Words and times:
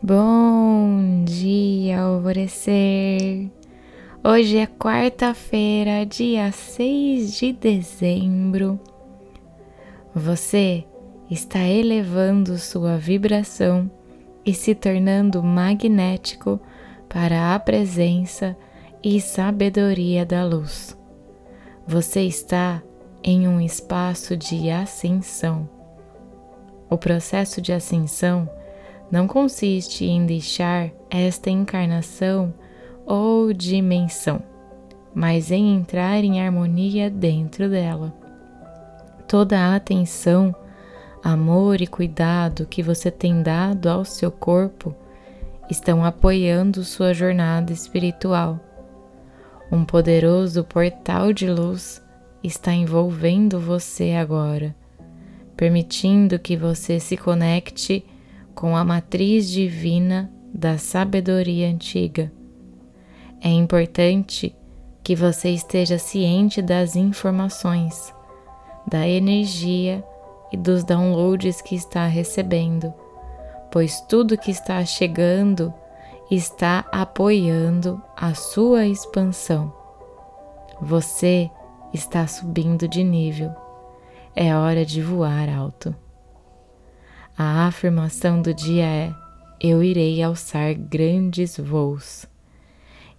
Bom 0.00 1.22
dia, 1.24 2.00
alvorecer! 2.00 3.50
Hoje 4.24 4.56
é 4.56 4.66
quarta-feira, 4.66 6.06
dia 6.06 6.50
6 6.50 7.34
de 7.34 7.52
dezembro. 7.52 8.80
Você 10.14 10.86
está 11.30 11.60
elevando 11.60 12.56
sua 12.56 12.96
vibração 12.96 13.90
e 14.46 14.54
se 14.54 14.74
tornando 14.74 15.42
magnético 15.42 16.58
para 17.06 17.54
a 17.54 17.60
presença 17.60 18.56
e 19.04 19.20
sabedoria 19.20 20.24
da 20.24 20.42
luz. 20.42 20.96
Você 21.86 22.22
está 22.22 22.82
em 23.22 23.46
um 23.46 23.60
espaço 23.60 24.38
de 24.38 24.70
ascensão. 24.70 25.68
O 26.88 26.96
processo 26.96 27.60
de 27.60 27.74
ascensão 27.74 28.48
não 29.12 29.26
consiste 29.26 30.06
em 30.06 30.24
deixar 30.24 30.90
esta 31.10 31.50
encarnação 31.50 32.54
ou 33.04 33.52
dimensão, 33.52 34.42
mas 35.14 35.50
em 35.50 35.74
entrar 35.74 36.24
em 36.24 36.40
harmonia 36.40 37.10
dentro 37.10 37.68
dela. 37.68 38.10
Toda 39.28 39.58
a 39.58 39.76
atenção, 39.76 40.54
amor 41.22 41.82
e 41.82 41.86
cuidado 41.86 42.64
que 42.64 42.82
você 42.82 43.10
tem 43.10 43.42
dado 43.42 43.90
ao 43.90 44.02
seu 44.02 44.30
corpo 44.30 44.94
estão 45.68 46.02
apoiando 46.02 46.82
sua 46.82 47.12
jornada 47.12 47.70
espiritual. 47.70 48.58
Um 49.70 49.84
poderoso 49.84 50.64
portal 50.64 51.34
de 51.34 51.50
luz 51.50 52.02
está 52.42 52.72
envolvendo 52.72 53.60
você 53.60 54.12
agora, 54.12 54.74
permitindo 55.54 56.38
que 56.38 56.56
você 56.56 56.98
se 56.98 57.16
conecte 57.16 58.06
com 58.54 58.76
a 58.76 58.84
matriz 58.84 59.50
divina 59.50 60.32
da 60.52 60.78
sabedoria 60.78 61.68
antiga. 61.68 62.32
É 63.40 63.48
importante 63.48 64.54
que 65.02 65.16
você 65.16 65.50
esteja 65.50 65.98
ciente 65.98 66.62
das 66.62 66.94
informações, 66.94 68.14
da 68.86 69.06
energia 69.08 70.04
e 70.52 70.56
dos 70.56 70.84
downloads 70.84 71.60
que 71.60 71.74
está 71.74 72.06
recebendo, 72.06 72.92
pois 73.70 74.00
tudo 74.02 74.38
que 74.38 74.50
está 74.50 74.84
chegando 74.84 75.72
está 76.30 76.84
apoiando 76.92 78.00
a 78.16 78.34
sua 78.34 78.86
expansão. 78.86 79.72
Você 80.80 81.50
está 81.92 82.26
subindo 82.26 82.88
de 82.88 83.04
nível. 83.04 83.52
É 84.34 84.54
hora 84.54 84.84
de 84.84 85.02
voar 85.02 85.48
alto. 85.48 85.94
A 87.36 87.66
afirmação 87.66 88.42
do 88.42 88.52
dia 88.52 88.84
é: 88.84 89.14
Eu 89.60 89.82
irei 89.82 90.22
alçar 90.22 90.74
grandes 90.74 91.56
voos. 91.56 92.26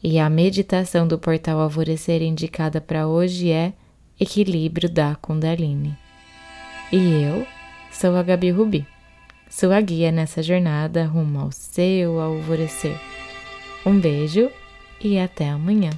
E 0.03 0.19
a 0.19 0.29
meditação 0.29 1.07
do 1.07 1.17
portal 1.17 1.59
Alvorecer 1.59 2.21
indicada 2.21 2.79
para 2.79 3.07
hoje 3.07 3.49
é 3.49 3.73
Equilíbrio 4.19 4.89
da 4.89 5.15
Kundalini. 5.15 5.97
E 6.91 6.97
eu 7.23 7.47
sou 7.91 8.15
a 8.15 8.21
Gabi 8.21 8.51
Rubi, 8.51 8.85
sua 9.49 9.81
guia 9.81 10.11
nessa 10.11 10.43
jornada 10.43 11.05
rumo 11.05 11.39
ao 11.39 11.51
seu 11.51 12.19
alvorecer. 12.19 12.99
Um 13.85 13.99
beijo 13.99 14.51
e 15.01 15.17
até 15.17 15.49
amanhã. 15.49 15.89